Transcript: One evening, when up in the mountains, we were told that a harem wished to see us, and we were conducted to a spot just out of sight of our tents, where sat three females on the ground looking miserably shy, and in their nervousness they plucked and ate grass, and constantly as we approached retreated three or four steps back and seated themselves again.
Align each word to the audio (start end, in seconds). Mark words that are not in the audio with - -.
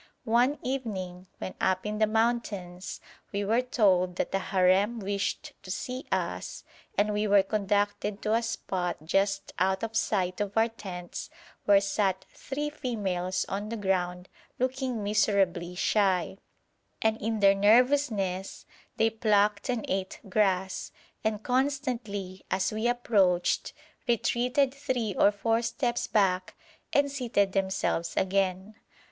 One 0.25 0.57
evening, 0.63 1.27
when 1.37 1.53
up 1.61 1.85
in 1.85 1.99
the 1.99 2.07
mountains, 2.07 3.01
we 3.31 3.45
were 3.45 3.61
told 3.61 4.15
that 4.15 4.33
a 4.33 4.39
harem 4.39 4.97
wished 4.97 5.53
to 5.61 5.69
see 5.69 6.07
us, 6.11 6.63
and 6.97 7.13
we 7.13 7.27
were 7.27 7.43
conducted 7.43 8.19
to 8.23 8.33
a 8.33 8.41
spot 8.41 8.97
just 9.05 9.53
out 9.59 9.83
of 9.83 9.95
sight 9.95 10.41
of 10.41 10.57
our 10.57 10.69
tents, 10.69 11.29
where 11.65 11.79
sat 11.79 12.25
three 12.33 12.71
females 12.71 13.45
on 13.47 13.69
the 13.69 13.77
ground 13.77 14.27
looking 14.57 15.03
miserably 15.03 15.75
shy, 15.75 16.39
and 17.03 17.21
in 17.21 17.39
their 17.39 17.53
nervousness 17.53 18.65
they 18.97 19.11
plucked 19.11 19.69
and 19.69 19.85
ate 19.87 20.19
grass, 20.27 20.91
and 21.23 21.43
constantly 21.43 22.43
as 22.49 22.71
we 22.73 22.87
approached 22.87 23.71
retreated 24.07 24.73
three 24.73 25.13
or 25.15 25.31
four 25.31 25.61
steps 25.61 26.07
back 26.07 26.55
and 26.91 27.11
seated 27.11 27.51
themselves 27.51 28.17
again. 28.17 28.73